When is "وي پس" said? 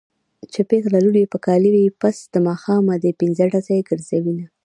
1.73-2.17